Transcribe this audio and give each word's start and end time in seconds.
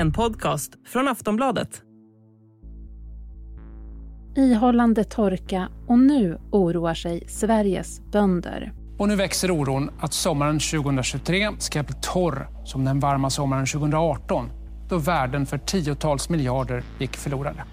En 0.00 0.12
podcast 0.12 0.72
från 0.86 1.08
Aftonbladet. 1.08 1.82
Ihållande 4.36 5.04
torka 5.04 5.68
och 5.86 5.98
nu 5.98 6.38
oroar 6.50 6.94
sig 6.94 7.24
Sveriges 7.28 8.00
bönder. 8.12 8.72
Och 8.98 9.08
nu 9.08 9.16
växer 9.16 9.50
oron 9.50 9.90
att 10.00 10.12
sommaren 10.12 10.58
2023 10.58 11.50
ska 11.58 11.82
bli 11.82 11.94
torr 12.02 12.48
som 12.64 12.84
den 12.84 13.00
varma 13.00 13.30
sommaren 13.30 13.66
2018 13.66 14.48
då 14.88 14.98
värden 14.98 15.46
för 15.46 15.58
tiotals 15.58 16.28
miljarder 16.28 16.82
gick 16.98 17.16
förlorade. 17.16 17.64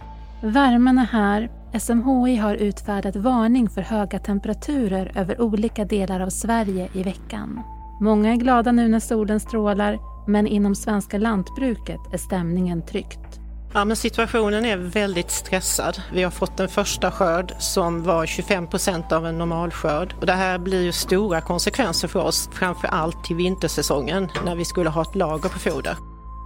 Värmen 0.42 0.98
är 0.98 1.06
här. 1.06 1.52
SMHI 1.80 2.36
har 2.36 2.56
utfärdat 2.56 3.16
varning 3.16 3.70
för 3.70 3.82
höga 3.82 4.20
temperaturer 4.20 5.12
över 5.16 5.42
olika 5.42 5.86
delar 5.86 6.20
av 6.20 6.30
Sverige 6.30 6.90
i 6.94 7.04
veckan. 7.04 7.62
Många 8.02 8.32
är 8.32 8.36
glada 8.36 8.72
nu 8.72 8.88
när 8.88 9.00
solen 9.00 9.40
strålar, 9.40 10.17
men 10.28 10.48
inom 10.48 10.76
svenska 10.76 11.18
lantbruket 11.18 12.00
är 12.12 12.18
stämningen 12.18 12.86
tryckt. 12.86 13.40
Ja, 13.74 13.86
men 13.86 13.96
situationen 13.96 14.66
är 14.66 14.78
väldigt 14.78 15.32
stressad. 15.32 16.02
Vi 16.14 16.24
har 16.24 16.32
fått 16.32 16.60
en 16.60 16.68
första 16.68 17.12
skörd 17.12 17.54
som 17.60 18.04
var 18.04 18.26
25 18.26 18.68
procent 18.68 19.12
av 19.12 19.26
en 19.26 19.38
normalskörd. 19.38 20.14
Och 20.20 20.26
det 20.26 20.34
här 20.34 20.58
blir 20.58 20.84
ju 20.84 20.92
stora 20.92 21.42
konsekvenser 21.42 22.08
för 22.08 22.20
oss, 22.20 22.50
framför 22.54 22.88
allt 22.88 23.24
till 23.24 23.36
vintersäsongen 23.36 24.28
när 24.46 24.56
vi 24.56 24.66
skulle 24.66 24.90
ha 24.90 25.02
ett 25.02 25.16
lager 25.16 25.50
på 25.50 25.60
foder. 25.60 25.96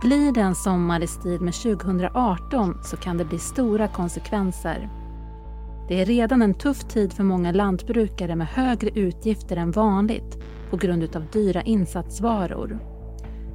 Blir 0.01 0.31
det 0.31 0.41
en 0.41 0.55
sommar 0.55 1.03
i 1.03 1.07
stil 1.07 1.41
med 1.41 1.53
2018 1.53 2.83
så 2.83 2.97
kan 2.97 3.17
det 3.17 3.25
bli 3.25 3.39
stora 3.39 3.87
konsekvenser. 3.87 4.89
Det 5.87 6.01
är 6.01 6.05
redan 6.05 6.41
en 6.41 6.53
tuff 6.53 6.83
tid 6.83 7.13
för 7.13 7.23
många 7.23 7.51
lantbrukare 7.51 8.35
med 8.35 8.47
högre 8.47 8.89
utgifter 8.89 9.57
än 9.57 9.71
vanligt 9.71 10.37
på 10.69 10.77
grund 10.77 11.15
av 11.15 11.25
dyra 11.31 11.61
insatsvaror. 11.61 12.90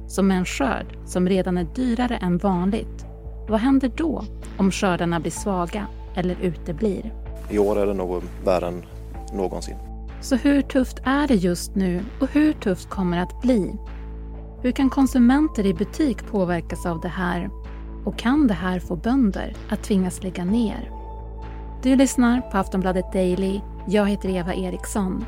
Som 0.07 0.31
en 0.31 0.45
skörd 0.45 0.97
som 1.05 1.29
redan 1.29 1.57
är 1.57 1.67
dyrare 1.75 2.17
än 2.17 2.37
vanligt, 2.37 3.05
vad 3.47 3.59
händer 3.59 3.91
då 3.95 4.23
om 4.57 4.71
skördarna 4.71 5.19
blir 5.19 5.31
svaga 5.31 5.87
eller 6.15 6.37
uteblir? 6.41 7.13
I 7.49 7.59
år 7.59 7.79
är 7.79 7.85
det 7.85 7.93
nog 7.93 8.23
värre 8.45 8.67
än 8.67 8.83
någonsin. 9.33 9.75
Så 10.21 10.35
hur 10.35 10.61
tufft 10.61 11.01
är 11.03 11.27
det 11.27 11.35
just 11.35 11.75
nu 11.75 12.03
och 12.21 12.27
hur 12.31 12.53
tufft 12.53 12.89
kommer 12.89 13.17
det 13.17 13.23
att 13.23 13.41
bli? 13.41 13.75
Hur 14.61 14.71
kan 14.71 14.89
konsumenter 14.89 15.65
i 15.65 15.73
butik 15.73 16.27
påverkas 16.31 16.85
av 16.85 17.01
det 17.01 17.07
här? 17.07 17.49
Och 18.05 18.17
kan 18.17 18.47
det 18.47 18.53
här 18.53 18.79
få 18.79 18.95
bönder 18.95 19.55
att 19.69 19.83
tvingas 19.83 20.23
lägga 20.23 20.45
ner? 20.45 20.91
Du 21.83 21.95
lyssnar 21.95 22.41
på 22.41 22.57
Aftonbladet 22.57 23.13
Daily. 23.13 23.61
Jag 23.87 24.09
heter 24.09 24.29
Eva 24.29 24.53
Eriksson. 24.53 25.25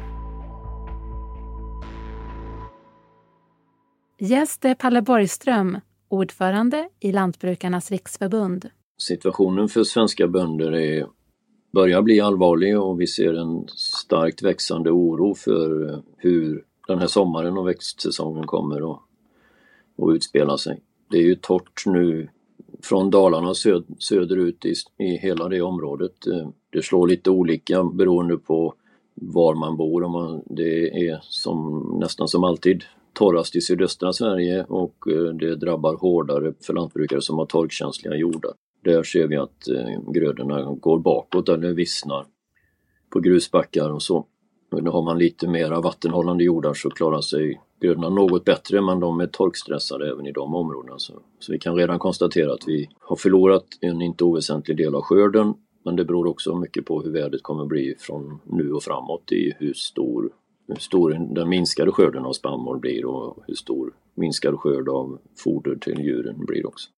Gäst 4.21 4.65
är 4.65 4.75
Palle 4.75 5.01
Borgström, 5.01 5.77
ordförande 6.07 6.89
i 6.99 7.11
Lantbrukarnas 7.11 7.91
riksförbund. 7.91 8.69
Situationen 8.97 9.69
för 9.69 9.83
svenska 9.83 10.27
bönder 10.27 10.75
är, 10.75 11.07
börjar 11.71 12.01
bli 12.01 12.21
allvarlig 12.21 12.79
och 12.79 13.01
vi 13.01 13.07
ser 13.07 13.33
en 13.33 13.67
starkt 13.75 14.43
växande 14.43 14.91
oro 14.91 15.35
för 15.35 16.01
hur 16.17 16.63
den 16.87 16.99
här 16.99 17.07
sommaren 17.07 17.57
och 17.57 17.67
växtsäsongen 17.67 18.47
kommer 18.47 18.91
att, 18.91 18.99
att 20.01 20.15
utspela 20.15 20.57
sig. 20.57 20.81
Det 21.09 21.17
är 21.17 21.23
ju 21.23 21.35
torrt 21.35 21.83
nu 21.85 22.29
från 22.81 23.09
Dalarna 23.09 23.53
söd, 23.53 23.85
söderut 23.99 24.65
i, 24.65 24.73
i 24.97 25.17
hela 25.17 25.49
det 25.49 25.61
området. 25.61 26.15
Det 26.69 26.81
slår 26.81 27.07
lite 27.07 27.29
olika 27.29 27.83
beroende 27.83 28.37
på 28.37 28.73
var 29.15 29.55
man 29.55 29.77
bor. 29.77 30.03
Och 30.03 30.11
man, 30.11 30.43
det 30.45 31.07
är 31.07 31.19
som, 31.21 31.83
nästan 32.01 32.27
som 32.27 32.43
alltid 32.43 32.83
torrast 33.13 33.55
i 33.55 33.61
sydöstra 33.61 34.13
Sverige 34.13 34.63
och 34.63 35.07
eh, 35.07 35.33
det 35.33 35.55
drabbar 35.55 35.95
hårdare 35.95 36.53
för 36.61 36.73
lantbrukare 36.73 37.21
som 37.21 37.37
har 37.37 37.45
torkkänsliga 37.45 38.15
jordar. 38.15 38.51
Där 38.83 39.03
ser 39.03 39.27
vi 39.27 39.35
att 39.35 39.67
eh, 39.67 40.11
grödorna 40.11 40.63
går 40.63 40.99
bakåt 40.99 41.49
eller 41.49 41.73
vissnar 41.73 42.25
på 43.09 43.19
grusbackar 43.19 43.89
och 43.89 44.03
så. 44.03 44.25
Nu 44.71 44.89
har 44.89 45.01
man 45.01 45.17
lite 45.17 45.47
mera 45.47 45.81
vattenhållande 45.81 46.43
jordar 46.43 46.73
så 46.73 46.89
klarar 46.89 47.21
sig 47.21 47.61
grödorna 47.81 48.09
något 48.09 48.45
bättre 48.45 48.81
men 48.81 48.99
de 48.99 49.19
är 49.19 49.27
torkstressade 49.27 50.11
även 50.11 50.27
i 50.27 50.31
de 50.31 50.55
områdena. 50.55 50.99
Så, 50.99 51.13
så 51.39 51.51
vi 51.51 51.59
kan 51.59 51.75
redan 51.75 51.99
konstatera 51.99 52.53
att 52.53 52.67
vi 52.67 52.89
har 52.99 53.15
förlorat 53.15 53.65
en 53.81 54.01
inte 54.01 54.23
oväsentlig 54.23 54.77
del 54.77 54.95
av 54.95 55.01
skörden 55.01 55.53
men 55.85 55.95
det 55.95 56.05
beror 56.05 56.27
också 56.27 56.55
mycket 56.55 56.85
på 56.85 57.01
hur 57.01 57.11
vädret 57.11 57.43
kommer 57.43 57.65
bli 57.65 57.95
från 57.99 58.39
nu 58.45 58.71
och 58.71 58.83
framåt 58.83 59.31
i 59.31 59.53
hur 59.57 59.73
stor 59.73 60.29
hur 60.73 60.81
stor 60.81 61.11
den 61.35 61.49
minskade 61.49 61.91
skörden 61.91 62.25
av 62.25 62.33
spannmål 62.33 62.79
blir 62.79 63.05
och 63.05 63.43
hur 63.47 63.55
stor 63.55 63.93
minskad 64.15 64.59
skörd 64.59 64.89
av 64.89 65.19
foder 65.43 65.75
till 65.75 65.99
djuren 65.99 66.45
blir 66.45 66.67
också. 66.67 66.89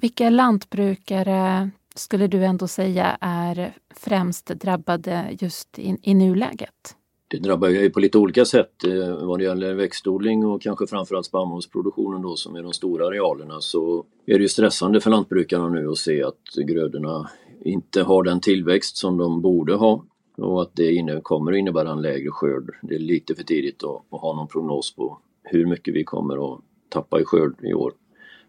Vilka 0.00 0.30
lantbrukare 0.30 1.70
skulle 1.94 2.26
du 2.26 2.44
ändå 2.44 2.68
säga 2.68 3.18
är 3.20 3.74
främst 3.94 4.46
drabbade 4.46 5.36
just 5.40 5.78
i, 5.78 5.96
i 6.02 6.14
nuläget? 6.14 6.96
Det 7.28 7.38
drabbar 7.38 7.68
ju 7.68 7.90
på 7.90 8.00
lite 8.00 8.18
olika 8.18 8.44
sätt. 8.44 8.84
Eh, 8.84 9.26
vad 9.26 9.38
det 9.38 9.44
gäller 9.44 9.74
växtodling 9.74 10.46
och 10.46 10.62
kanske 10.62 10.86
framförallt 10.86 11.26
spannmålsproduktionen 11.26 12.22
då 12.22 12.36
som 12.36 12.56
är 12.56 12.62
de 12.62 12.72
stora 12.72 13.06
arealerna 13.06 13.60
så 13.60 14.04
är 14.26 14.34
det 14.34 14.42
ju 14.42 14.48
stressande 14.48 15.00
för 15.00 15.10
lantbrukarna 15.10 15.68
nu 15.68 15.88
att 15.90 15.98
se 15.98 16.22
att 16.22 16.66
grödorna 16.66 17.30
inte 17.60 18.02
har 18.02 18.22
den 18.22 18.40
tillväxt 18.40 18.96
som 18.96 19.16
de 19.16 19.42
borde 19.42 19.74
ha 19.74 20.04
och 20.36 20.62
att 20.62 20.76
det 20.76 20.92
inne, 20.92 21.20
kommer 21.20 21.52
att 21.52 21.58
innebära 21.58 21.90
en 21.90 22.02
lägre 22.02 22.30
skörd. 22.30 22.76
Det 22.82 22.94
är 22.94 22.98
lite 22.98 23.34
för 23.34 23.44
tidigt 23.44 23.84
att, 23.84 24.02
att 24.10 24.20
ha 24.20 24.36
någon 24.36 24.48
prognos 24.48 24.94
på 24.94 25.18
hur 25.42 25.66
mycket 25.66 25.94
vi 25.94 26.04
kommer 26.04 26.54
att 26.54 26.60
tappa 26.88 27.20
i 27.20 27.24
skörd 27.24 27.54
i 27.62 27.74
år. 27.74 27.92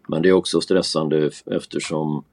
Men 0.08 0.22
det 0.22 0.28
är 0.28 0.32
också 0.32 0.60
stressande 0.60 1.30
eftersom 1.46 2.24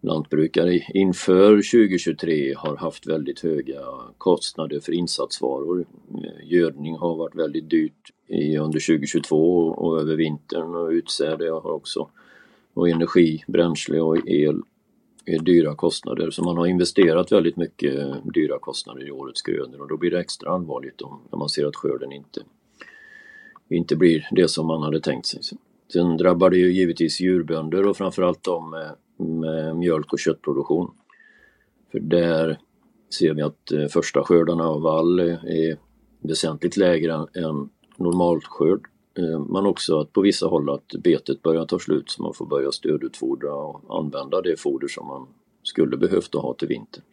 lantbrukare 0.00 0.78
inför 0.94 1.50
2023 1.50 2.54
har 2.56 2.76
haft 2.76 3.06
väldigt 3.06 3.40
höga 3.40 3.80
kostnader 4.18 4.80
för 4.80 4.92
insatsvaror. 4.92 5.86
Gödning 6.44 6.96
har 6.96 7.16
varit 7.16 7.34
väldigt 7.34 7.70
dyrt 7.70 8.12
under 8.60 8.86
2022 8.86 9.68
och 9.68 10.00
över 10.00 10.16
vintern 10.16 10.74
och 10.74 10.88
utsäde 10.88 11.50
har 11.50 11.72
också 11.72 12.10
och 12.74 12.88
energi, 12.88 13.44
bränsle 13.46 14.00
och 14.00 14.28
el 14.28 14.62
Eh, 15.26 15.42
dyra 15.42 15.74
kostnader. 15.74 16.30
Så 16.30 16.44
man 16.44 16.56
har 16.56 16.66
investerat 16.66 17.32
väldigt 17.32 17.56
mycket 17.56 17.98
eh, 17.98 18.16
dyra 18.34 18.58
kostnader 18.58 19.08
i 19.08 19.10
årets 19.10 19.42
grödor 19.42 19.80
och 19.80 19.88
då 19.88 19.96
blir 19.96 20.10
det 20.10 20.20
extra 20.20 20.50
allvarligt 20.50 21.02
om, 21.02 21.20
när 21.30 21.38
man 21.38 21.48
ser 21.48 21.66
att 21.66 21.76
skörden 21.76 22.12
inte, 22.12 22.40
inte 23.68 23.96
blir 23.96 24.28
det 24.30 24.48
som 24.48 24.66
man 24.66 24.82
hade 24.82 25.00
tänkt 25.00 25.26
sig. 25.26 25.40
Sen 25.92 26.16
drabbar 26.16 26.50
det 26.50 26.56
ju 26.56 26.72
givetvis 26.72 27.20
djurbönder 27.20 27.86
och 27.86 27.96
framförallt 27.96 28.44
de 28.44 28.70
med, 28.70 28.96
med 29.16 29.76
mjölk 29.76 30.12
och 30.12 30.18
köttproduktion. 30.18 30.90
För 31.92 32.00
där 32.00 32.58
ser 33.18 33.34
vi 33.34 33.42
att 33.42 33.72
eh, 33.72 33.86
första 33.86 34.24
skördarna 34.24 34.64
av 34.64 34.82
vall 34.82 35.20
är 35.20 35.78
väsentligt 36.20 36.76
lägre 36.76 37.12
än 37.14 37.68
normalskörd 37.96 38.80
men 39.48 39.66
också 39.66 40.00
att 40.00 40.12
på 40.12 40.20
vissa 40.20 40.46
håll 40.46 40.70
att 40.70 40.88
betet 40.98 41.42
börjar 41.42 41.66
ta 41.66 41.78
slut 41.78 42.10
så 42.10 42.22
man 42.22 42.34
får 42.34 42.46
börja 42.46 42.72
stödutfodra 42.72 43.54
och 43.54 43.98
använda 43.98 44.40
det 44.40 44.60
foder 44.60 44.88
som 44.88 45.06
man 45.06 45.26
skulle 45.62 45.96
behövt 45.96 46.34
ha 46.34 46.54
till 46.54 46.68
vintern. 46.68 47.04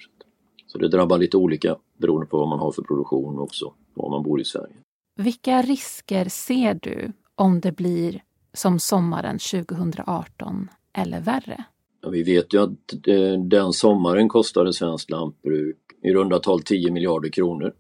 Så 0.68 0.78
det 0.78 0.88
drabbar 0.88 1.18
lite 1.18 1.38
olika 1.38 1.78
beroende 1.98 2.28
på 2.28 2.38
vad 2.38 2.48
man 2.48 2.60
har 2.60 2.72
för 2.72 2.82
produktion 2.82 3.38
och 3.38 3.44
också 3.44 3.74
var 3.94 4.10
man 4.10 4.24
bor 4.24 4.42
i 4.42 4.46
Sverige. 4.46 4.76
Vilka 5.16 5.62
risker 5.62 6.26
ser 6.26 6.74
du 6.74 7.12
om 7.36 7.60
det 7.60 7.72
blir 7.72 8.24
som 8.54 8.80
sommaren 8.80 9.40
2018 9.40 10.70
eller 10.94 11.22
värre? 11.22 11.64
Ja, 12.02 12.10
vi 12.10 12.24
vet 12.24 12.54
ju 12.54 12.64
att 12.64 13.08
eh, 13.08 13.44
den 13.44 13.74
sommaren 13.74 14.30
kostade 14.30 14.74
svenskt 14.74 15.10
lantbruk 15.10 15.78
i 16.04 16.14
runda 16.14 16.40
tal 16.40 16.62
10 16.62 16.92
miljarder 16.92 17.30
kronor. 17.30 17.74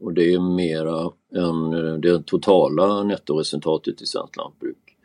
Och 0.00 0.12
det 0.14 0.32
är 0.32 0.40
mera 0.40 1.10
än 1.34 2.00
det 2.00 2.26
totala 2.26 3.02
nettoresultatet 3.02 4.02
i 4.02 4.06
svenskt 4.06 4.36
lantbruk. 4.36 4.96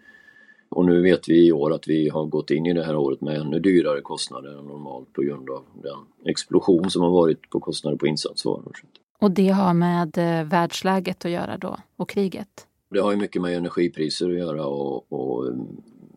Och 0.70 0.86
nu 0.86 1.02
vet 1.02 1.30
vi 1.30 1.48
i 1.48 1.52
år 1.52 1.74
att 1.74 1.88
vi 1.88 2.10
har 2.10 2.26
gått 2.26 2.52
in 2.52 2.66
i 2.66 2.74
det 2.74 2.84
här 2.84 2.96
året 2.96 3.22
med 3.22 3.36
ännu 3.36 3.60
dyrare 3.60 4.02
kostnader 4.02 4.60
än 4.60 4.66
normalt 4.66 5.14
på 5.14 5.22
grund 5.22 5.50
av 5.50 5.64
den 5.84 6.30
explosion 6.32 6.90
som 6.90 7.02
har 7.02 7.12
varit 7.12 7.50
på 7.50 7.60
kostnader 7.60 7.98
på 7.98 8.08
insatsvaror. 8.08 8.72
Och 9.20 9.32
det 9.32 9.50
har 9.50 9.74
med 9.74 10.18
eh, 10.18 10.48
världsläget 10.48 11.26
att 11.26 11.32
göra 11.32 11.58
då, 11.58 11.78
och 11.96 12.10
kriget? 12.10 12.68
Det 12.90 13.00
har 13.00 13.12
ju 13.12 13.18
mycket 13.18 13.42
med 13.42 13.58
energipriser 13.58 14.30
att 14.30 14.38
göra 14.38 14.66
och, 14.66 15.14
och 15.14 15.48
eh, 15.48 15.54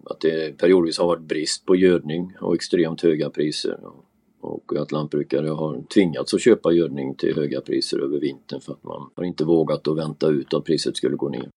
att 0.04 0.20
det 0.20 0.58
periodvis 0.58 0.98
har 0.98 1.06
varit 1.06 1.22
brist 1.22 1.66
på 1.66 1.76
gödning 1.76 2.36
och 2.40 2.54
extremt 2.54 3.02
höga 3.02 3.30
priser 3.30 3.78
och 3.82 4.05
och 4.46 4.76
att 4.76 4.92
lantbrukare 4.92 5.48
har 5.48 5.82
tvingats 5.94 6.34
att 6.34 6.40
köpa 6.40 6.72
gödning 6.72 7.14
till 7.14 7.34
höga 7.34 7.60
priser 7.60 7.98
över 7.98 8.18
vintern 8.18 8.60
för 8.60 8.72
att 8.72 8.84
man 8.84 9.10
har 9.14 9.24
inte 9.24 9.44
vågat 9.44 9.88
att 9.88 9.96
vänta 9.96 10.28
ut 10.28 10.54
att 10.54 10.64
priset 10.64 10.96
skulle 10.96 11.16
gå 11.16 11.28
ner. 11.28 11.50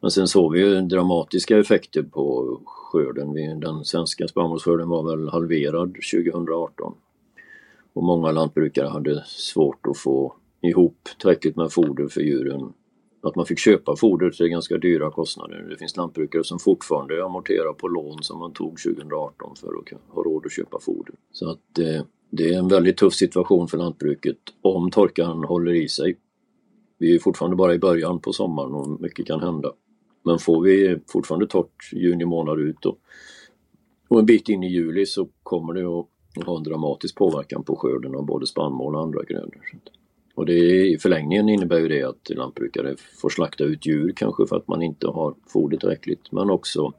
Men 0.00 0.10
sen 0.10 0.28
såg 0.28 0.52
vi 0.52 0.60
ju 0.60 0.80
dramatiska 0.80 1.58
effekter 1.58 2.02
på 2.02 2.58
skörden. 2.64 3.60
Den 3.60 3.84
svenska 3.84 4.28
spannmålsskörden 4.28 4.88
var 4.88 5.02
väl 5.10 5.28
halverad 5.28 5.96
2018. 6.12 6.94
Och 7.92 8.02
många 8.02 8.30
lantbrukare 8.30 8.88
hade 8.88 9.24
svårt 9.26 9.86
att 9.86 9.98
få 9.98 10.34
ihop 10.60 11.08
tillräckligt 11.18 11.56
med 11.56 11.72
foder 11.72 12.08
för 12.08 12.20
djuren 12.20 12.72
att 13.22 13.36
man 13.36 13.46
fick 13.46 13.58
köpa 13.58 13.96
foder 13.96 14.30
till 14.30 14.48
ganska 14.48 14.78
dyra 14.78 15.10
kostnader. 15.10 15.66
Det 15.70 15.76
finns 15.76 15.96
lantbrukare 15.96 16.44
som 16.44 16.58
fortfarande 16.58 17.24
amorterar 17.24 17.72
på 17.72 17.88
lån 17.88 18.22
som 18.22 18.38
man 18.38 18.52
tog 18.52 18.78
2018 18.82 19.56
för 19.56 19.68
att 19.68 20.14
ha 20.14 20.22
råd 20.22 20.46
att 20.46 20.52
köpa 20.52 20.80
foder. 20.80 21.14
Så 21.32 21.50
att 21.50 21.78
eh, 21.78 22.02
det 22.30 22.54
är 22.54 22.58
en 22.58 22.68
väldigt 22.68 22.96
tuff 22.96 23.14
situation 23.14 23.68
för 23.68 23.78
lantbruket 23.78 24.38
om 24.62 24.90
torkan 24.90 25.44
håller 25.44 25.72
i 25.72 25.88
sig. 25.88 26.16
Vi 26.98 27.14
är 27.14 27.18
fortfarande 27.18 27.56
bara 27.56 27.74
i 27.74 27.78
början 27.78 28.20
på 28.20 28.32
sommaren 28.32 28.74
och 28.74 29.00
mycket 29.00 29.26
kan 29.26 29.40
hända. 29.40 29.72
Men 30.22 30.38
får 30.38 30.62
vi 30.62 30.98
fortfarande 31.08 31.46
torrt 31.46 31.92
juni 31.92 32.24
månad 32.24 32.60
ut 32.60 32.86
och, 32.86 32.98
och 34.08 34.18
en 34.18 34.26
bit 34.26 34.48
in 34.48 34.62
i 34.62 34.68
juli 34.68 35.06
så 35.06 35.28
kommer 35.42 35.74
det 35.74 35.80
att 35.80 36.46
ha 36.46 36.56
en 36.56 36.62
dramatisk 36.62 37.16
påverkan 37.16 37.62
på 37.62 37.76
skörden 37.76 38.14
av 38.14 38.24
både 38.24 38.46
spannmål 38.46 38.94
och 38.94 39.02
andra 39.02 39.22
grödor. 39.22 39.60
Och 40.40 40.46
det, 40.46 40.86
i 40.86 40.98
förlängningen 40.98 41.48
innebär 41.48 41.78
ju 41.78 41.88
det 41.88 42.02
att 42.02 42.30
lantbrukare 42.30 42.96
får 43.20 43.28
slakta 43.28 43.64
ut 43.64 43.86
djur 43.86 44.12
kanske 44.16 44.46
för 44.46 44.56
att 44.56 44.68
man 44.68 44.82
inte 44.82 45.06
har 45.06 45.34
foder 45.46 45.76
tillräckligt 45.76 46.32
men 46.32 46.50
också 46.50 46.92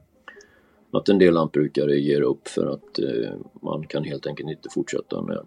att 0.92 1.08
en 1.08 1.18
del 1.18 1.34
lantbrukare 1.34 1.96
ger 1.96 2.20
upp 2.20 2.48
för 2.48 2.66
att 2.66 2.98
eh, 2.98 3.32
man 3.62 3.86
kan 3.86 4.04
helt 4.04 4.26
enkelt 4.26 4.50
inte 4.50 4.68
fortsätta 4.74 5.20
när, 5.20 5.42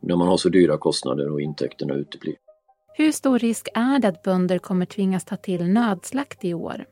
när 0.00 0.16
man 0.16 0.28
har 0.28 0.36
så 0.36 0.48
dyra 0.48 0.78
kostnader 0.78 1.32
och 1.32 1.40
intäkterna 1.40 1.94
uteblir. 1.94 2.34
Hur 2.94 3.12
stor 3.12 3.38
risk 3.38 3.68
är 3.74 3.98
det 3.98 4.08
att 4.08 4.22
bönder 4.22 4.58
kommer 4.58 4.86
tvingas 4.86 5.24
ta 5.24 5.36
till 5.36 5.68
nödslakt 5.68 6.44
i 6.44 6.54
år? 6.54 6.84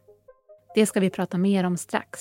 Det 0.74 0.86
ska 0.86 1.00
vi 1.00 1.10
prata 1.10 1.38
mer 1.38 1.64
om 1.64 1.76
strax. 1.76 2.20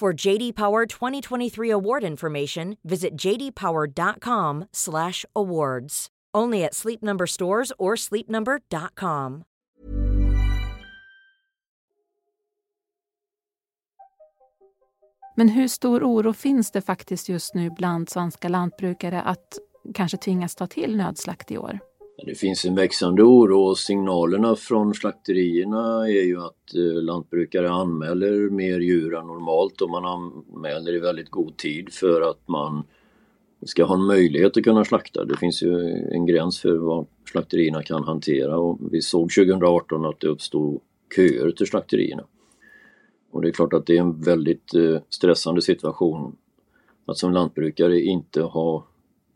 For 0.00 0.26
JD 0.26 0.54
Power 0.54 0.86
2023 0.86 1.70
award 1.70 2.04
information, 2.04 2.76
visit 2.84 3.16
jdpower.com/awards. 3.16 6.06
Only 6.36 6.64
at 6.64 6.74
Sleep 6.74 7.02
Number 7.02 7.26
stores 7.26 7.72
or 7.78 7.96
sleepnumber.com. 7.96 9.44
Men 15.36 15.48
hur 15.48 15.68
stor 15.68 16.02
oro 16.02 16.32
finns 16.32 16.70
det 16.70 16.80
faktiskt 16.80 17.28
just 17.28 17.54
nu 17.54 17.70
bland 17.70 18.08
svenska 18.08 18.48
lantbrukare 18.48 19.22
att 19.22 19.58
kanske 19.94 20.16
tvingas 20.16 20.54
ta 20.54 20.66
till 20.66 20.96
nödslakt 20.96 21.50
i 21.50 21.58
år? 21.58 21.78
Det 22.26 22.34
finns 22.34 22.64
en 22.64 22.74
växande 22.74 23.22
oro 23.22 23.60
och 23.60 23.78
signalerna 23.78 24.56
från 24.56 24.94
slakterierna 24.94 26.08
är 26.08 26.24
ju 26.24 26.40
att 26.40 26.74
eh, 26.74 27.02
lantbrukare 27.02 27.70
anmäler 27.70 28.50
mer 28.50 28.80
djur 28.80 29.14
än 29.14 29.26
normalt 29.26 29.80
och 29.80 29.90
man 29.90 30.04
anmäler 30.04 30.94
i 30.94 30.98
väldigt 30.98 31.30
god 31.30 31.56
tid 31.56 31.92
för 31.92 32.30
att 32.30 32.48
man 32.48 32.82
ska 33.66 33.84
ha 33.84 33.94
en 33.94 34.04
möjlighet 34.04 34.56
att 34.56 34.64
kunna 34.64 34.84
slakta. 34.84 35.24
Det 35.24 35.36
finns 35.36 35.62
ju 35.62 35.74
en 36.12 36.26
gräns 36.26 36.60
för 36.60 36.76
vad 36.76 37.06
slakterierna 37.30 37.82
kan 37.82 38.04
hantera 38.04 38.58
och 38.58 38.78
vi 38.90 39.02
såg 39.02 39.30
2018 39.30 40.06
att 40.06 40.20
det 40.20 40.28
uppstod 40.28 40.80
köer 41.16 41.50
till 41.50 41.66
slakterierna. 41.66 42.24
Och 43.30 43.42
det 43.42 43.48
är 43.48 43.52
klart 43.52 43.72
att 43.72 43.86
det 43.86 43.96
är 43.96 44.00
en 44.00 44.20
väldigt 44.20 44.74
eh, 44.74 45.00
stressande 45.08 45.62
situation 45.62 46.36
att 47.06 47.18
som 47.18 47.32
lantbrukare 47.32 48.00
inte 48.00 48.42
ha 48.42 48.86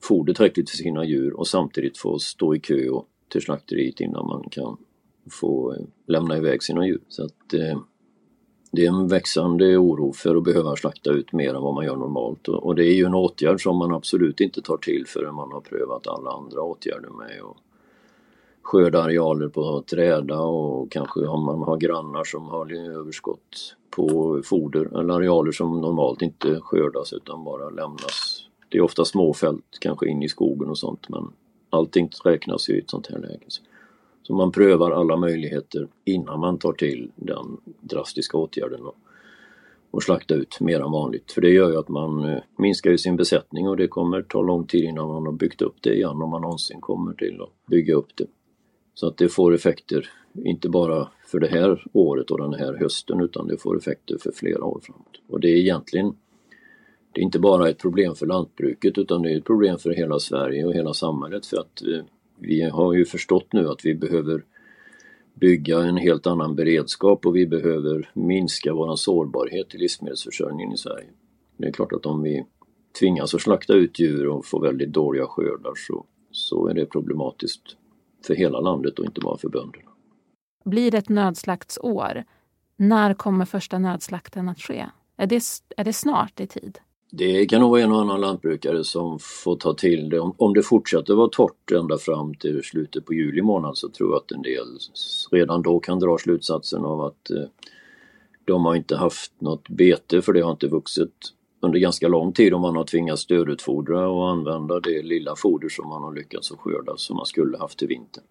fodret 0.02 0.37
tillräckligt 0.37 0.70
för 0.70 0.76
sina 0.76 1.04
djur 1.04 1.32
och 1.32 1.49
samtidigt 1.49 1.99
få 1.99 2.19
stå 2.19 2.54
i 2.54 2.60
kö 2.60 2.90
till 3.28 3.43
slakteriet 3.43 4.00
innan 4.00 4.26
man 4.26 4.49
kan 4.50 4.76
få 5.31 5.72
eh, 5.72 5.84
lämna 6.06 6.37
iväg 6.37 6.62
sina 6.62 6.87
djur. 6.87 7.00
Så 7.08 7.25
att, 7.25 7.54
eh, 7.54 7.78
det 8.72 8.84
är 8.84 8.88
en 8.88 9.08
växande 9.08 9.76
oro 9.76 10.12
för 10.12 10.37
att 10.37 10.44
behöva 10.44 10.76
slakta 10.76 11.10
ut 11.10 11.32
mer 11.32 11.54
än 11.54 11.62
vad 11.62 11.75
man 11.75 11.84
gör 11.84 11.96
normalt 11.96 12.49
och, 12.49 12.66
och 12.66 12.75
det 12.75 12.84
är 12.84 12.94
ju 12.94 13.04
en 13.04 13.14
åtgärd 13.14 13.62
som 13.62 13.76
man 13.76 13.94
absolut 13.94 14.40
inte 14.40 14.62
tar 14.62 14.76
till 14.76 15.06
förrän 15.06 15.34
man 15.34 15.52
har 15.52 15.60
prövat 15.60 16.06
alla 16.06 16.31
andra 16.31 16.62
åtgärder 16.62 17.10
med 17.10 17.43
och 17.43 17.56
skörda 18.62 19.02
arealer 19.02 19.48
på 19.48 19.82
träda 19.82 20.40
och 20.40 20.93
kanske 20.93 21.20
om 21.20 21.44
man 21.44 21.62
har 21.62 21.76
grannar 21.76 22.25
som 22.25 22.48
har 22.48 22.72
överskott 22.72 23.76
på 23.90 24.40
foder 24.44 24.98
eller 25.00 25.14
arealer 25.14 25.52
som 25.52 25.81
normalt 25.81 26.22
inte 26.22 26.60
skördas 26.60 27.12
utan 27.12 27.44
bara 27.44 27.70
lämnas. 27.70 28.31
Det 28.72 28.78
är 28.78 28.82
ofta 28.82 29.04
småfält 29.04 29.78
kanske 29.80 30.08
in 30.08 30.22
i 30.22 30.28
skogen 30.28 30.70
och 30.70 30.78
sånt 30.78 31.08
men 31.08 31.32
allting 31.70 32.10
räknas 32.24 32.69
ju 32.69 32.74
i 32.74 32.78
ett 32.78 32.90
sånt 32.90 33.06
här 33.06 33.19
läge. 33.19 33.46
Så 34.22 34.34
man 34.34 34.52
prövar 34.52 34.90
alla 34.90 35.16
möjligheter 35.16 35.88
innan 36.04 36.40
man 36.40 36.58
tar 36.58 36.72
till 36.72 37.10
den 37.16 37.56
drastiska 37.80 38.38
åtgärden 38.38 38.86
och, 38.86 38.96
och 39.90 40.02
slakta 40.02 40.34
ut 40.34 40.60
mer 40.60 40.80
än 40.80 40.90
vanligt. 40.90 41.32
För 41.32 41.40
det 41.40 41.50
gör 41.50 41.70
ju 41.70 41.76
att 41.76 41.88
man 41.88 42.24
eh, 42.24 42.38
minskar 42.58 42.90
ju 42.90 42.98
sin 42.98 43.16
besättning 43.16 43.69
och 43.69 43.76
det 43.76 43.88
kommer 43.88 44.22
ta 44.22 44.42
lång 44.42 44.66
tid 44.66 44.84
innan 44.84 45.08
man 45.08 45.26
har 45.26 45.32
byggt 45.32 45.62
upp 45.62 45.76
det 45.80 45.94
igen 45.94 46.22
om 46.22 46.30
man 46.30 46.42
någonsin 46.42 46.80
kommer 46.80 47.12
till 47.12 47.42
att 47.42 47.66
bygga 47.66 47.94
upp 47.94 48.16
det. 48.16 48.26
Så 48.94 49.06
att 49.06 49.16
det 49.16 49.28
får 49.28 49.54
effekter, 49.54 50.10
inte 50.44 50.69
bara 50.69 51.08
för 51.26 51.40
det 51.40 51.48
här 51.48 51.86
året 51.92 52.30
och 52.30 52.38
den 52.38 52.54
här 52.54 52.74
hösten 52.74 53.20
utan 53.20 53.46
det 53.46 53.56
får 53.56 53.76
effekter 53.76 54.19
för 54.20 54.32
flera 54.32 54.64
år 54.64 54.80
framåt. 54.82 55.20
Och 55.28 55.40
det 55.40 55.48
är 55.48 55.56
egentligen 55.56 56.14
det 57.12 57.20
är 57.20 57.25
inte 57.25 57.38
bara 57.38 57.69
ett 57.69 57.79
problem 57.79 58.14
för 58.14 58.26
lantbruket 58.26 58.99
utan 58.99 59.23
det 59.23 59.32
är 59.32 59.38
ett 59.38 59.44
problem 59.44 59.79
för 59.79 59.91
hela 59.91 60.19
Sverige 60.19 60.64
och 60.64 60.75
hela 60.75 60.94
samhället 60.94 61.47
för 61.47 61.56
att 61.56 61.82
eh, 61.82 62.05
vi 62.38 62.62
har 62.62 62.93
ju 62.93 63.05
förstått 63.05 63.53
nu 63.53 63.69
att 63.69 63.85
vi 63.85 63.94
behöver 63.94 64.44
bygga 65.35 65.79
en 65.79 65.97
helt 65.97 66.26
annan 66.26 66.55
beredskap 66.55 67.26
och 67.26 67.37
vi 67.37 67.47
behöver 67.47 68.11
minska 68.14 68.75
vår 68.75 68.97
sårbarhet 68.97 69.75
i 69.75 69.79
livsmedelsförsörjningen 69.79 70.73
i 70.73 70.76
Sverige. 70.76 71.09
Det 71.56 71.69
är 71.69 71.73
klart 71.73 71.93
att 71.93 72.06
om 72.06 72.23
vi 72.23 72.47
tvingas 73.00 73.35
att 73.35 73.41
slakta 73.41 73.73
ut 73.73 73.99
djur 73.99 74.29
och 74.29 74.47
få 74.47 74.58
väldigt 74.58 74.93
dåliga 74.93 75.26
skördar 75.26 75.73
så, 75.76 76.06
så 76.31 76.69
är 76.69 76.75
det 76.75 76.87
problematiskt 76.87 77.76
för 78.26 78.35
hela 78.35 78.61
landet 78.61 78.99
och 78.99 79.05
inte 79.05 79.20
bara 79.20 79.38
för 79.38 79.49
bönderna. 79.49 79.91
Blir 80.65 80.91
det 80.91 80.98
ett 80.98 81.08
nödslaktsår, 81.08 82.25
när 82.77 83.15
kommer 83.15 83.44
första 83.44 83.79
nödslakten 83.79 84.48
att 84.48 84.60
ske? 84.60 84.86
Är 85.17 85.27
det, 85.27 85.43
är 85.77 85.84
det 85.84 85.93
snart 85.93 86.41
i 86.41 86.46
tid? 86.46 86.79
Det 87.14 87.46
kan 87.46 87.60
nog 87.60 87.70
vara 87.70 87.81
en 87.81 87.92
och 87.92 88.00
annan 88.00 88.20
lantbrukare 88.20 88.84
som 88.84 89.19
får 89.19 89.56
ta 89.56 89.74
till 89.74 90.08
det. 90.08 90.20
Om, 90.20 90.34
om 90.36 90.54
det 90.54 90.62
fortsätter 90.62 91.14
vara 91.14 91.28
torrt 91.28 91.72
ända 91.72 91.98
fram 91.98 92.34
till 92.34 92.62
slutet 92.62 93.06
på 93.06 93.14
juli 93.14 93.42
månad 93.42 93.76
så 93.78 93.88
tror 93.88 94.10
jag 94.10 94.16
att 94.16 94.32
en 94.32 94.42
del 94.42 94.78
redan 95.31 95.62
då 95.62 95.81
kan 95.81 95.98
dra 95.98 96.19
slutsatsen 96.19 96.84
av 96.84 97.00
att 97.00 97.31
eh, 97.31 97.44
de 98.44 98.64
har 98.64 98.74
inte 98.74 98.96
haft 98.96 99.32
något 99.38 99.69
bete 99.69 100.22
för 100.22 100.32
det 100.32 100.40
har 100.40 100.50
inte 100.50 100.69
vuxit 100.69 101.32
under 101.60 101.78
ganska 101.78 102.08
lång 102.08 102.32
tid 102.32 102.54
om 102.54 102.60
man 102.60 102.76
har 102.76 102.84
tvingats 102.84 103.22
stödutfodra 103.22 104.08
och 104.08 104.31
använda 104.31 104.81
det 104.81 105.02
lilla 105.02 105.36
foder 105.36 105.69
som 105.69 105.88
man 105.88 106.02
har 106.02 106.14
lyckats 106.14 106.50
skörda 106.50 106.96
som 106.96 107.16
man 107.16 107.26
skulle 107.26 107.58
haft 107.58 107.78
till 107.78 107.88
vintern. 107.88 108.24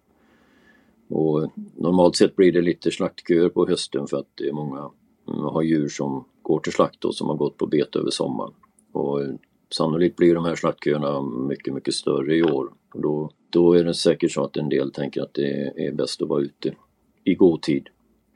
Och 1.08 1.50
normalt 1.76 2.16
sett 2.16 2.36
blir 2.36 2.52
det 2.52 2.62
lite 2.62 2.90
slaktköer 2.90 3.48
på 3.48 3.66
hösten 3.66 4.06
för 4.06 4.16
att 4.16 4.28
det 4.34 4.48
är 4.48 4.52
många 4.52 4.90
mm, 5.28 5.40
har 5.40 5.62
djur 5.62 5.88
som 5.88 6.24
går 6.42 6.60
till 6.60 6.72
slakt 6.72 7.04
och 7.04 7.14
som 7.14 7.28
har 7.28 7.36
gått 7.36 7.56
på 7.56 7.66
bete 7.66 7.98
över 7.98 8.10
sommaren. 8.10 8.52
Och 8.92 9.20
sannolikt 9.70 10.16
blir 10.16 10.34
de 10.34 10.44
här 10.44 10.54
slaktköerna 10.54 11.22
mycket, 11.22 11.74
mycket 11.74 11.94
större 11.94 12.36
i 12.36 12.42
år. 12.42 12.72
Och 12.94 13.00
då, 13.00 13.30
då 13.50 13.72
är 13.72 13.84
det 13.84 13.94
säkert 13.94 14.32
så 14.32 14.44
att 14.44 14.56
en 14.56 14.68
del 14.68 14.92
tänker 14.92 15.22
att 15.22 15.34
det 15.34 15.86
är 15.86 15.92
bäst 15.92 16.22
att 16.22 16.28
vara 16.28 16.42
ute 16.42 16.74
i 17.24 17.34
god 17.34 17.62
tid. 17.62 17.88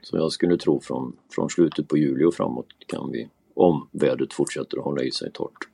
Så 0.03 0.17
jag 0.17 0.33
skulle 0.33 0.57
tro 0.57 0.81
från, 0.81 1.17
från 1.31 1.51
slutet 1.51 1.89
på 1.89 1.97
juli 1.97 2.25
och 2.25 2.35
framåt 2.35 2.67
kan 2.87 3.11
vi, 3.11 3.29
om 3.55 3.89
vädret 3.93 4.33
fortsätter 4.33 4.79
att 4.79 4.85
hålla 4.85 5.03
i 5.03 5.11
sig 5.11 5.31
torrt, 5.33 5.69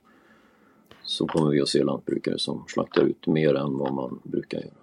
så 1.03 1.27
kommer 1.27 1.51
vi 1.51 1.61
att 1.61 1.69
se 1.69 1.83
lantbrukare 1.83 2.39
som 2.39 2.63
slaktar 2.67 3.01
ut 3.01 3.27
mer 3.27 3.55
än 3.55 3.77
vad 3.77 3.93
man 3.93 4.19
brukar 4.23 4.57
göra. 4.57 4.73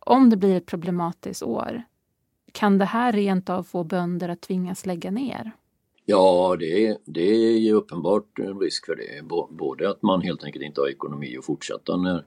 Om 0.00 0.30
det 0.30 0.36
blir 0.36 0.56
ett 0.56 0.66
problematiskt 0.66 1.42
år, 1.42 1.82
kan 2.52 2.78
det 2.78 2.84
här 2.84 3.12
rent 3.12 3.50
av 3.50 3.62
få 3.62 3.84
bönder 3.84 4.28
att 4.28 4.40
tvingas 4.40 4.86
lägga 4.86 5.10
ner? 5.10 5.52
Ja, 6.10 6.56
det 6.58 6.86
är, 6.86 6.96
det 7.04 7.22
är 7.22 7.58
ju 7.58 7.72
uppenbart 7.72 8.38
en 8.38 8.60
risk 8.60 8.86
för 8.86 8.96
det. 8.96 9.24
Både 9.50 9.90
att 9.90 10.02
man 10.02 10.22
helt 10.22 10.44
enkelt 10.44 10.64
inte 10.64 10.80
har 10.80 10.88
ekonomi 10.88 11.36
att 11.38 11.44
fortsätta 11.44 11.96
när, 11.96 12.24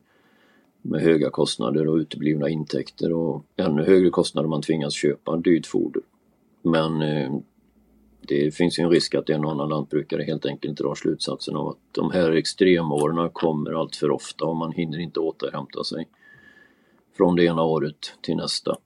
med 0.82 1.02
höga 1.02 1.30
kostnader 1.30 1.88
och 1.88 1.96
uteblivna 1.96 2.50
intäkter 2.50 3.14
och 3.14 3.46
ännu 3.56 3.84
högre 3.84 4.10
kostnader 4.10 4.46
om 4.46 4.50
man 4.50 4.62
tvingas 4.62 4.94
köpa 4.94 5.38
dyrt 5.38 5.66
foder. 5.68 6.02
Men 6.62 7.02
eh, 7.02 7.36
det 8.28 8.56
finns 8.56 8.80
ju 8.80 8.84
en 8.84 8.90
risk 8.90 9.16
att 9.16 9.30
en 9.30 9.46
och 9.46 9.52
annan 9.52 9.70
lantbrukare 9.70 10.24
helt 10.24 10.46
enkelt 10.46 10.78
drar 10.78 10.96
slutsatsen 10.96 11.56
av 11.56 11.68
att 11.68 11.80
de 11.92 12.12
här 12.12 12.32
extremåren 12.32 13.30
kommer 13.30 13.82
allt 13.82 13.96
för 13.96 14.12
ofta 14.12 14.46
och 14.46 14.56
man 14.56 14.72
hinner 14.72 15.00
inte 15.00 15.20
återhämta 15.20 15.84
sig. 15.84 16.08
från 17.18 17.36
det 17.36 17.44
ena 17.44 17.64
året 17.64 18.14
till 18.22 18.36
nästa. 18.36 18.78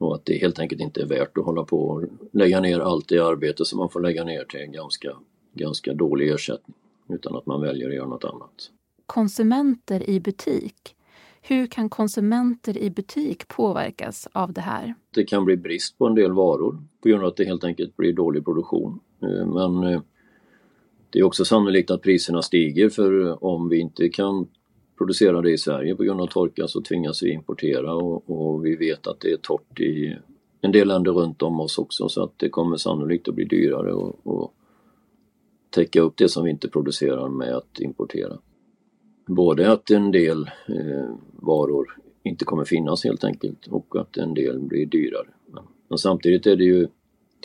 Och 0.00 0.14
att 0.14 0.24
det 0.24 0.34
helt 0.34 0.58
enkelt 0.58 0.80
inte 0.80 1.02
är 1.02 1.06
värt 1.06 1.38
att 1.38 1.44
hålla 1.44 1.64
på 1.64 1.88
och 1.88 2.04
lägga 2.32 2.60
ner 2.60 2.80
allt 2.80 3.08
det 3.08 3.18
arbete 3.18 3.64
som 3.64 3.78
man 3.78 3.90
får 3.90 4.00
lägga 4.00 4.24
ner 4.24 4.44
till 4.44 4.60
en 4.60 4.72
ganska, 4.72 5.16
ganska 5.54 5.94
dålig 5.94 6.30
ersättning. 6.30 6.76
Utan 7.08 7.36
att 7.36 7.46
man 7.46 7.60
väljer 7.60 7.88
att 7.88 7.94
göra 7.94 8.08
något 8.08 8.24
annat. 8.24 8.70
Konsumenter 9.06 10.10
i 10.10 10.20
butik. 10.20 10.96
Hur 11.42 11.66
kan 11.66 11.88
konsumenter 11.88 12.78
i 12.78 12.90
butik 12.90 13.48
påverkas 13.48 14.28
av 14.32 14.52
det 14.52 14.60
här? 14.60 14.94
Det 15.14 15.24
kan 15.24 15.44
bli 15.44 15.56
brist 15.56 15.98
på 15.98 16.06
en 16.06 16.14
del 16.14 16.32
varor 16.32 16.82
på 17.02 17.08
grund 17.08 17.22
av 17.22 17.28
att 17.28 17.36
det 17.36 17.44
helt 17.44 17.64
enkelt 17.64 17.96
blir 17.96 18.12
dålig 18.12 18.44
produktion. 18.44 19.00
Eh, 19.22 19.46
men 19.46 19.92
eh, 19.92 20.00
det 21.10 21.18
är 21.18 21.22
också 21.22 21.44
sannolikt 21.44 21.90
att 21.90 22.02
priserna 22.02 22.42
stiger 22.42 22.88
för 22.88 23.44
om 23.44 23.68
vi 23.68 23.78
inte 23.78 24.08
kan 24.08 24.48
producera 25.00 25.40
det 25.40 25.50
i 25.50 25.58
Sverige 25.58 25.94
på 25.94 26.02
grund 26.02 26.20
av 26.20 26.26
torka 26.26 26.68
så 26.68 26.80
tvingas 26.80 27.22
vi 27.22 27.32
importera 27.32 27.94
och, 27.94 28.30
och, 28.30 28.64
vi 28.64 28.76
vet 28.76 29.06
att 29.06 29.20
det 29.20 29.32
är 29.32 29.36
torrt 29.36 29.80
i 29.80 30.16
en 30.60 30.72
del 30.72 30.88
länder 30.88 31.12
runt 31.12 31.42
om 31.42 31.60
oss 31.60 31.78
också 31.78 32.08
så 32.08 32.22
att 32.22 32.38
det 32.38 32.48
kommer 32.48 32.76
sannolikt 32.76 33.28
att 33.28 33.34
bli 33.34 33.44
dyrare 33.44 33.92
att 34.24 34.50
täcka 35.70 36.00
upp 36.00 36.16
det 36.16 36.28
som 36.28 36.44
vi 36.44 36.50
inte 36.50 36.68
producerar 36.68 37.28
med 37.28 37.56
att 37.56 37.80
importera. 37.80 38.38
Både 39.26 39.72
att 39.72 39.90
en 39.90 40.10
del 40.10 40.50
eh, 40.68 41.10
varor 41.32 41.96
inte 42.22 42.44
kommer 42.44 42.64
finnas 42.64 43.04
helt 43.04 43.24
enkelt 43.24 43.66
och 43.66 43.96
att 43.96 44.16
en 44.16 44.34
del 44.34 44.60
blir 44.60 44.86
dyrare. 44.86 45.28
Men, 45.46 45.64
men 45.88 45.98
samtidigt 45.98 46.46
är 46.46 46.56
det 46.56 46.64
ju, 46.64 46.88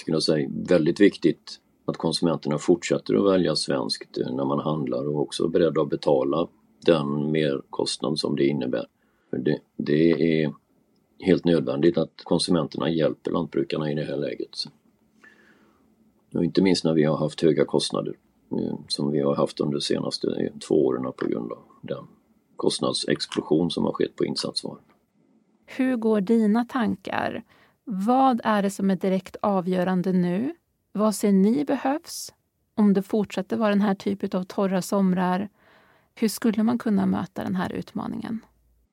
skulle 0.01 0.15
jag 0.15 0.23
säga, 0.23 0.49
väldigt 0.69 0.99
viktigt 0.99 1.59
att 1.85 1.97
konsumenterna 1.97 2.57
fortsätter 2.57 3.15
att 3.15 3.33
välja 3.33 3.55
svenskt 3.55 4.17
eh, 4.17 4.35
när 4.35 4.45
man 4.45 4.59
handlar 4.59 5.07
och 5.07 5.21
också 5.21 5.43
är 5.43 5.47
beredda 5.47 5.81
att 5.81 5.89
betala 5.89 6.47
den 6.79 7.31
merkostnad 7.31 8.19
som 8.19 8.35
det 8.35 8.45
innebär. 8.47 8.87
Det, 9.31 9.59
det 9.77 10.41
är 10.43 10.53
helt 11.19 11.45
nödvändigt 11.45 11.97
att 11.97 12.21
konsumenterna 12.23 12.89
hjälper 12.89 13.31
lantbrukarna 13.31 13.91
i 13.91 13.95
det 13.95 14.03
här 14.03 14.17
läget. 14.17 14.63
Och 16.33 16.43
inte 16.43 16.61
minst 16.61 16.83
när 16.83 16.93
vi 16.93 17.03
har 17.03 17.17
haft 17.17 17.41
höga 17.41 17.65
kostnader 17.65 18.13
eh, 18.51 18.75
som 18.87 19.11
vi 19.11 19.19
har 19.19 19.35
haft 19.35 19.59
under 19.59 19.73
de 19.73 19.81
senaste 19.81 20.27
eh, 20.27 20.59
två 20.67 20.85
åren 20.85 21.13
på 21.17 21.27
grund 21.27 21.51
av 21.51 21.63
den 21.81 22.07
kostnadsexplosion 22.55 23.71
som 23.71 23.85
har 23.85 23.91
skett 23.91 24.15
på 24.15 24.25
insatsvaror. 24.25 24.81
Hur 25.65 25.95
går 25.95 26.21
dina 26.21 26.65
tankar? 26.65 27.43
Vad 27.83 28.41
är 28.43 28.61
det 28.61 28.69
som 28.69 28.91
är 28.91 28.95
direkt 28.95 29.35
avgörande 29.41 30.13
nu? 30.13 30.55
Vad 30.91 31.15
ser 31.15 31.31
ni 31.31 31.65
behövs? 31.65 32.33
Om 32.75 32.93
det 32.93 33.01
fortsätter 33.01 33.57
vara 33.57 33.69
den 33.69 33.81
här 33.81 33.95
typen 33.95 34.39
av 34.39 34.43
torra 34.43 34.81
somrar, 34.81 35.49
hur 36.15 36.27
skulle 36.27 36.63
man 36.63 36.77
kunna 36.77 37.05
möta 37.05 37.43
den 37.43 37.55
här 37.55 37.73
utmaningen? 37.73 38.39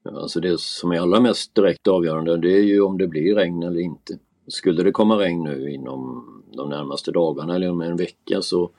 Alltså 0.05 0.41
det 0.41 0.61
som 0.61 0.93
är 0.93 1.01
allra 1.01 1.21
mest 1.21 1.55
direkt 1.55 1.89
avgörande 1.89 2.37
det 2.37 2.53
är 2.53 2.63
ju 2.63 2.81
om 2.81 2.99
det 2.99 3.07
blir 3.07 3.35
regn 3.35 3.63
eller 3.63 3.81
inte. 3.81 4.19
Skulle 4.47 4.83
det 4.83 4.93
komma 4.93 5.19
regn 5.19 5.45
nu 5.45 5.71
inom 5.71 6.25
de 6.57 6.71
närmaste 6.71 7.11
dagarna 7.11 7.55
eller 7.55 7.71
om 7.71 7.81
en 7.81 7.97
vecka 7.97 8.43
så 8.43 8.71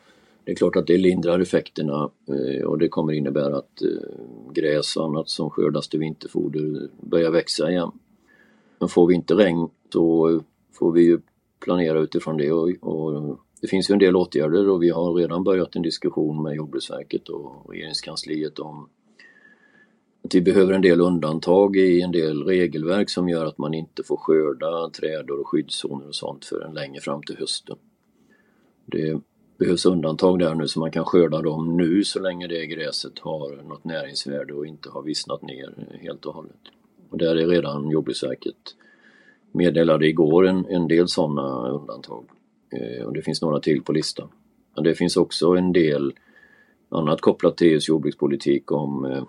det 0.46 0.52
är 0.52 0.56
klart 0.56 0.76
att 0.76 0.88
det 0.88 0.98
lindrar 0.98 1.40
effekterna 1.40 2.10
eh, 2.28 2.66
och 2.66 2.78
det 2.78 2.88
kommer 2.88 3.14
innebära 3.14 3.58
att 3.58 3.82
eh, 3.82 4.54
gräs 4.54 4.98
och 4.98 5.06
annat 5.06 5.30
som 5.30 5.50
skördas 5.50 5.90
till 5.90 6.00
vinterfoder 6.00 6.90
börjar 7.02 7.32
växa 7.32 7.72
igen. 7.72 7.92
Men 8.80 8.90
får 8.90 9.08
vi 9.08 9.16
inte 9.16 9.34
regn 9.34 9.70
så 9.94 10.42
får 10.74 10.92
vi 10.92 11.02
ju 11.02 11.20
planera 11.60 12.00
utifrån 12.00 12.38
det 12.38 12.52
och, 12.52 12.70
och 12.82 13.40
det 13.64 13.68
finns 13.68 13.90
ju 13.90 13.94
en 13.94 14.00
del 14.00 14.16
åtgärder 14.16 14.70
och 14.70 14.84
vi 14.84 14.90
har 14.90 15.14
redan 15.14 15.44
börjat 15.44 15.76
en 15.76 15.82
diskussion 15.82 16.44
med 16.44 16.56
Jordbruksverket 16.56 17.30
och 17.30 17.70
regeringskansliet 17.70 18.60
om 18.60 18.90
att 20.24 20.36
vi 20.36 20.42
behöver 20.42 20.74
en 20.74 20.82
del 20.82 21.02
undantag 21.02 21.78
i 21.78 22.02
en 22.02 22.12
del 22.12 22.44
regelverk 22.44 23.10
som 23.10 23.30
gör 23.30 23.46
att 23.46 23.58
man 23.58 23.74
inte 23.74 24.04
får 24.04 24.18
skörda 24.18 24.90
trädor 24.90 25.40
och 25.40 25.48
skyddszoner 25.48 26.08
och 26.08 26.16
sånt 26.16 26.46
förrän 26.46 26.74
längre 26.74 27.02
fram 27.02 27.24
till 27.24 27.38
hösten. 27.38 27.78
Det 28.86 29.20
behövs 29.58 29.86
undantag 29.86 30.40
där 30.40 30.56
nu 30.56 30.68
så 30.68 30.80
man 30.80 30.92
kan 30.92 31.06
skörda 31.06 31.42
dem 31.42 31.78
nu 31.78 32.04
så 32.04 32.20
länge 32.20 32.48
det 32.48 32.66
gräset 32.66 33.20
har 33.20 33.64
något 33.64 33.84
näringsvärde 33.84 34.54
och 34.54 34.68
inte 34.68 34.90
har 34.90 35.02
vissnat 35.02 35.42
ner 35.42 35.98
helt 36.02 36.26
och 36.26 36.34
hållet. 36.34 36.62
Och 37.10 37.18
där 37.18 37.36
är 37.36 37.48
redan 37.48 37.90
Jordbruksverket 37.90 38.76
meddelade 39.52 40.08
igår 40.08 40.48
en, 40.48 40.66
en 40.66 40.88
del 40.88 41.08
sådana 41.08 41.70
undantag. 41.70 42.26
Eh, 42.74 43.06
och 43.06 43.14
det 43.14 43.22
finns 43.22 43.42
några 43.42 43.60
till 43.60 43.84
på 43.84 43.92
listan. 43.92 44.28
Men 44.76 44.84
det 44.84 44.96
finns 44.96 45.18
också 45.18 45.48
en 45.48 45.74
del 45.74 46.14
annat 46.90 47.22
kopplat 47.22 47.58
till 47.58 47.68
EUs 47.68 47.90
jordbrukspolitik 47.90 48.72
om 48.72 49.06
eh, 49.06 49.24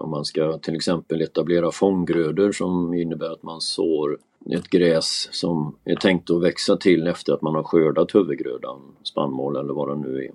om 0.00 0.10
man 0.10 0.24
ska 0.24 0.58
till 0.58 0.74
exempel 0.74 1.22
etablera 1.22 1.70
fånggrödor 1.70 2.52
som 2.52 2.94
innebär 2.94 3.30
att 3.30 3.42
man 3.42 3.60
sår 3.60 4.18
ett 4.50 4.68
gräs 4.68 5.28
som 5.32 5.76
är 5.84 5.96
tänkt 5.96 6.30
att 6.30 6.42
växa 6.42 6.76
till 6.76 7.06
efter 7.06 7.32
att 7.32 7.42
man 7.42 7.54
har 7.54 7.62
skördat 7.62 8.14
huvudgrödan, 8.14 8.80
spannmål 9.02 9.56
eller 9.56 9.74
vad 9.74 9.88
det 9.88 10.08
nu 10.08 10.24
är. 10.24 10.30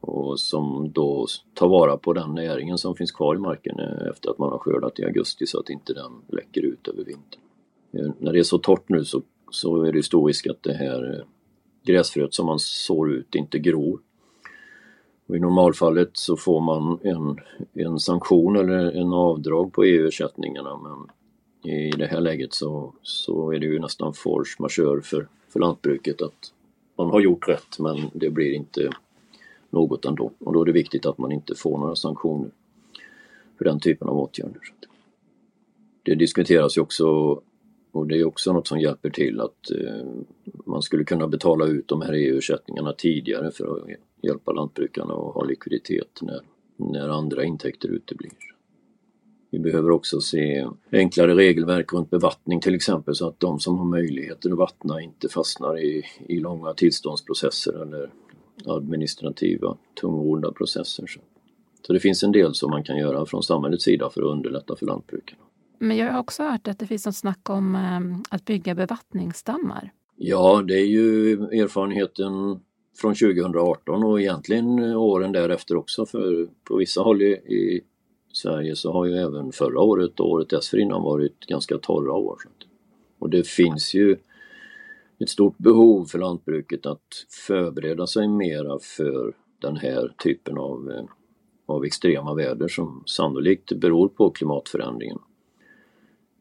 Och 0.00 0.40
som 0.40 0.92
då 0.92 1.26
tar 1.54 1.68
vara 1.68 1.96
på 1.96 2.12
den 2.12 2.34
näringen 2.34 2.78
som 2.78 2.96
finns 2.96 3.12
kvar 3.12 3.34
i 3.34 3.38
marken 3.38 3.80
eh, 3.80 4.08
efter 4.10 4.30
att 4.30 4.38
man 4.38 4.50
har 4.50 4.58
skördat 4.58 4.98
i 4.98 5.04
augusti 5.04 5.46
så 5.46 5.60
att 5.60 5.70
inte 5.70 5.94
den 5.94 6.12
läcker 6.28 6.62
ut 6.62 6.88
över 6.88 7.04
vintern. 7.04 7.40
När 8.18 8.32
det 8.32 8.38
är 8.38 8.42
så 8.42 8.58
torrt 8.58 8.88
nu 8.88 9.04
så, 9.04 9.22
så 9.50 9.82
är 9.82 9.92
det 9.92 10.02
stor 10.02 10.26
risk 10.26 10.46
att 10.46 10.62
det 10.62 10.72
här 10.72 11.24
gräsfröet 11.90 12.34
som 12.34 12.46
man 12.46 12.58
sår 12.58 13.12
ut 13.12 13.34
inte 13.34 13.58
gror. 13.58 14.00
Och 15.26 15.36
I 15.36 15.38
normalfallet 15.38 16.10
så 16.12 16.36
får 16.36 16.60
man 16.60 16.98
en, 17.02 17.38
en 17.84 18.00
sanktion 18.00 18.56
eller 18.56 18.92
en 18.92 19.12
avdrag 19.12 19.72
på 19.72 19.84
EU-ersättningarna 19.84 20.76
men 20.76 21.10
i 21.72 21.90
det 21.90 22.06
här 22.06 22.20
läget 22.20 22.54
så, 22.54 22.92
så 23.02 23.52
är 23.52 23.58
det 23.58 23.66
ju 23.66 23.78
nästan 23.78 24.14
force 24.14 24.56
majeure 24.58 25.02
för, 25.02 25.28
för 25.48 25.60
lantbruket 25.60 26.22
att 26.22 26.52
man 26.96 27.10
har 27.10 27.20
gjort 27.20 27.48
rätt 27.48 27.78
men 27.78 28.10
det 28.12 28.30
blir 28.30 28.52
inte 28.52 28.90
något 29.70 30.04
ändå 30.04 30.30
och 30.38 30.52
då 30.52 30.62
är 30.62 30.66
det 30.66 30.72
viktigt 30.72 31.06
att 31.06 31.18
man 31.18 31.32
inte 31.32 31.54
får 31.54 31.78
några 31.78 31.96
sanktioner 31.96 32.50
för 33.58 33.64
den 33.64 33.80
typen 33.80 34.08
av 34.08 34.18
åtgärder. 34.18 34.60
Det 36.02 36.14
diskuteras 36.14 36.76
ju 36.76 36.80
också 36.80 37.40
och 37.92 38.06
det 38.06 38.18
är 38.18 38.24
också 38.24 38.52
något 38.52 38.68
som 38.68 38.80
hjälper 38.80 39.10
till 39.10 39.40
att 39.40 39.70
eh, 39.70 40.06
man 40.66 40.82
skulle 40.82 41.04
kunna 41.04 41.28
betala 41.28 41.66
ut 41.66 41.88
de 41.88 42.02
här 42.02 42.12
EU-ersättningarna 42.12 42.92
tidigare 42.92 43.50
för 43.50 43.76
att 43.76 43.88
hjälpa 44.22 44.52
lantbrukarna 44.52 45.14
att 45.14 45.34
ha 45.34 45.44
likviditet 45.44 46.18
när, 46.22 46.40
när 46.76 47.08
andra 47.08 47.44
intäkter 47.44 47.88
uteblir. 47.88 48.32
Vi 49.50 49.58
behöver 49.58 49.90
också 49.90 50.20
se 50.20 50.66
enklare 50.92 51.34
regelverk 51.34 51.92
runt 51.92 52.10
bevattning 52.10 52.60
till 52.60 52.74
exempel 52.74 53.14
så 53.14 53.28
att 53.28 53.40
de 53.40 53.60
som 53.60 53.78
har 53.78 53.84
möjligheter 53.84 54.50
att 54.50 54.58
vattna 54.58 55.00
inte 55.00 55.28
fastnar 55.28 55.78
i, 55.78 56.02
i 56.28 56.40
långa 56.40 56.74
tillståndsprocesser 56.74 57.82
eller 57.82 58.10
administrativa 58.66 59.76
tungordna 60.00 60.52
processer. 60.52 61.06
Så 61.86 61.92
det 61.92 62.00
finns 62.00 62.22
en 62.22 62.32
del 62.32 62.54
som 62.54 62.70
man 62.70 62.84
kan 62.84 62.98
göra 62.98 63.26
från 63.26 63.42
samhällets 63.42 63.84
sida 63.84 64.10
för 64.10 64.20
att 64.20 64.28
underlätta 64.28 64.76
för 64.76 64.86
lantbrukarna. 64.86 65.42
Men 65.82 65.96
jag 65.96 66.12
har 66.12 66.20
också 66.20 66.42
hört 66.42 66.68
att 66.68 66.78
det 66.78 66.86
finns 66.86 67.06
något 67.06 67.16
snack 67.16 67.50
om 67.50 67.74
ehm, 67.74 68.22
att 68.30 68.44
bygga 68.44 68.74
bevattningsdammar. 68.74 69.92
Ja, 70.16 70.62
det 70.68 70.74
är 70.74 70.86
ju 70.86 71.32
erfarenheten 71.32 72.60
från 72.96 73.14
2018 73.14 74.04
och 74.04 74.20
egentligen 74.20 74.80
åren 74.96 75.32
därefter 75.32 75.76
också 75.76 76.06
för 76.06 76.48
på 76.64 76.76
vissa 76.76 77.00
håll 77.00 77.22
i, 77.22 77.80
Sverige 78.32 78.76
så 78.76 78.92
har 78.92 79.06
ju 79.06 79.14
även 79.14 79.52
förra 79.52 79.80
året 79.80 80.20
och 80.20 80.30
året 80.30 80.48
dessförinnan 80.48 81.02
varit 81.02 81.40
ganska 81.46 81.78
torra 81.78 82.12
år. 82.12 82.38
Och 83.18 83.30
det 83.30 83.46
finns 83.46 83.94
ju 83.94 84.16
ett 85.18 85.28
stort 85.28 85.58
behov 85.58 86.04
för 86.04 86.18
lantbruket 86.18 86.86
att 86.86 87.26
förbereda 87.46 88.06
sig 88.06 88.28
mera 88.28 88.78
för 88.78 89.34
den 89.58 89.76
här 89.76 90.14
typen 90.24 90.58
av, 90.58 90.90
eh, 90.90 91.04
av 91.66 91.84
extrema 91.84 92.34
väder 92.34 92.68
som 92.68 93.02
sannolikt 93.06 93.72
beror 93.72 94.08
på 94.08 94.30
klimatförändringen. 94.30 95.18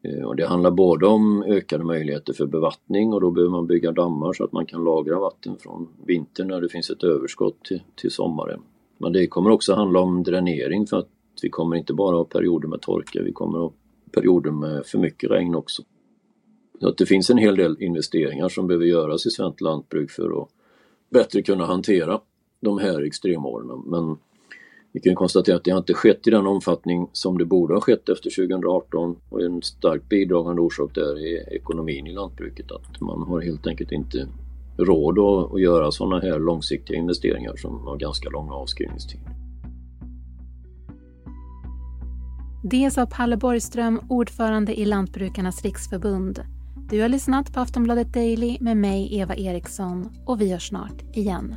Eh, 0.01 0.24
och 0.24 0.36
det 0.36 0.48
handlar 0.48 0.72
både 0.72 1.08
om 1.08 1.44
ökade 1.44 1.84
möjligheter 1.84 2.34
för 2.34 2.46
bevattning 2.46 3.13
och 3.13 3.22
då 3.22 3.32
behöver 3.32 3.51
man 3.51 3.68
bygga 3.68 3.91
dammar 3.91 4.34
så 4.34 4.44
att 4.44 4.51
man 4.51 4.65
kan 4.65 4.84
lagra 4.84 5.20
vatten 5.20 5.58
från 5.60 5.88
vintern 6.06 6.48
när 6.48 6.62
det 6.62 6.70
finns 6.70 6.89
ett 6.89 7.03
överskott 7.03 7.63
till, 7.63 7.82
till 7.96 8.12
sommaren. 8.12 8.62
Men 8.98 9.13
det 9.13 9.27
kommer 9.27 9.50
också 9.50 9.74
handla 9.74 10.00
om 10.00 10.24
dränering 10.24 10.88
för 10.88 10.98
att 10.98 11.10
vi 11.41 11.50
kommer 11.50 11.75
inte 11.75 11.94
bara 11.94 12.18
ha 12.18 12.24
perioder 12.24 12.68
med 12.68 12.82
torka, 12.82 13.22
vi 13.24 13.32
kommer 13.32 13.60
ha 13.60 13.72
perioder 14.12 14.51
med 14.51 14.86
för 14.86 14.98
mycket 14.98 15.32
regn 15.32 15.56
också. 15.56 15.84
Så 16.79 16.88
att 16.88 16.98
det 16.98 17.06
finns 17.06 17.29
en 17.29 17.38
hel 17.38 17.56
del 17.56 17.77
investeringar 17.79 18.50
som 18.50 18.68
behöver 18.68 18.86
göras 18.86 19.25
i 19.25 19.29
svenskt 19.29 19.62
lantbruk 19.62 20.12
för 20.12 20.41
att 20.41 20.50
bättre 21.10 21.41
kunna 21.41 21.65
hantera 21.65 22.22
de 22.60 22.77
här 22.77 23.01
extremåren. 23.01 23.84
Men 23.86 24.18
vi 24.91 25.00
kan 25.00 25.15
konstatera 25.15 25.55
att 25.55 25.63
det 25.63 25.72
har 25.72 25.77
inte 25.77 25.93
skett 25.93 26.27
i 26.27 26.29
den 26.29 26.48
omfattning 26.48 27.10
som 27.13 27.38
det 27.38 27.46
borde 27.46 27.74
ha 27.74 27.81
skett 27.81 28.10
efter 28.10 28.29
2018 28.48 29.15
och 29.29 29.41
en 29.41 29.62
starkt 29.62 30.10
bidragande 30.10 30.62
orsak 30.62 30.96
där 30.96 31.19
är 31.19 31.53
ekonomin 31.53 32.08
i 32.08 32.13
lantbruket. 32.13 32.72
Att 32.72 33.01
man 33.01 33.24
har 33.24 33.41
helt 33.41 33.67
enkelt 33.67 33.91
inte 33.91 34.27
råd 34.77 35.19
att, 35.19 35.62
göra 35.62 35.91
sådana 35.91 36.19
här 36.19 36.39
långsiktiga 36.39 36.98
investeringar 36.98 37.55
som 37.55 37.88
har 37.88 37.98
ganska 37.98 38.29
långa 38.29 38.53
avskrivningstider. 38.53 39.29
Det 42.63 42.91
sa 42.91 43.05
Palle 43.05 43.38
Borgström, 43.38 44.01
ordförande 44.10 44.79
i 44.79 44.86
Lantbrukarnas 44.86 45.63
riksförbund. 45.63 46.39
Du 46.89 47.01
har 47.01 47.10
lyssnat 47.10 47.53
på 47.53 47.60
Aftonbladet 47.60 48.13
Daily 48.13 48.58
med 48.62 48.77
mig, 48.77 49.19
Eva 49.19 49.36
Eriksson, 49.36 50.10
och 50.25 50.41
vi 50.41 50.51
hörs 50.51 50.67
snart 50.67 51.17
igen. 51.17 51.55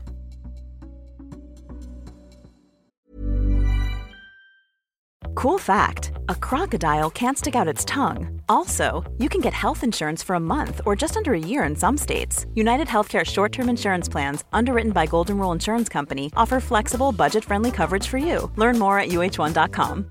Cool 5.34 5.58
fact 5.58 6.12
a 6.28 6.34
crocodile 6.34 7.10
can't 7.10 7.38
stick 7.38 7.54
out 7.54 7.68
its 7.68 7.84
tongue. 7.84 8.40
Also, 8.48 9.02
you 9.18 9.28
can 9.28 9.40
get 9.40 9.52
health 9.54 9.82
insurance 9.84 10.22
for 10.26 10.36
a 10.36 10.40
month 10.40 10.80
or 10.84 10.96
just 10.96 11.16
under 11.16 11.32
a 11.32 11.38
year 11.38 11.64
in 11.64 11.76
some 11.76 11.98
states. 11.98 12.46
United 12.54 12.88
Healthcare 12.88 13.24
short 13.24 13.52
term 13.52 13.68
insurance 13.68 14.10
plans, 14.12 14.44
underwritten 14.52 14.92
by 14.92 15.06
Golden 15.06 15.38
Rule 15.38 15.52
Insurance 15.54 15.92
Company, 15.92 16.30
offer 16.36 16.60
flexible, 16.60 17.12
budget 17.12 17.44
friendly 17.44 17.70
coverage 17.70 18.08
for 18.08 18.18
you. 18.18 18.50
Learn 18.56 18.78
more 18.78 18.98
at 18.98 19.08
uh1.com. 19.08 20.10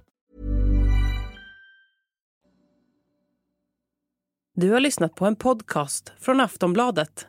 Du 4.55 4.71
har 4.71 4.79
lyssnat 4.79 5.15
på 5.15 5.25
en 5.25 5.35
podcast 5.35 6.11
från 6.19 6.39
Aftonbladet. 6.39 7.27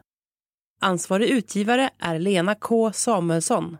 Ansvarig 0.81 1.29
utgivare 1.29 1.91
är 1.99 2.19
Lena 2.19 2.55
K 2.55 2.93
Samuelsson. 2.93 3.77